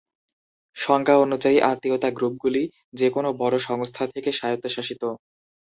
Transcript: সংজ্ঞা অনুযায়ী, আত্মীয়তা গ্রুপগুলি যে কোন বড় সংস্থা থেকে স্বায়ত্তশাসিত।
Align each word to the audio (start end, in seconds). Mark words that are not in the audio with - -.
সংজ্ঞা 0.77 1.15
অনুযায়ী, 1.17 1.57
আত্মীয়তা 1.63 2.09
গ্রুপগুলি 2.11 2.63
যে 2.93 3.07
কোন 3.09 3.25
বড় 3.41 3.55
সংস্থা 3.59 4.03
থেকে 4.13 4.29
স্বায়ত্তশাসিত। 4.31 5.03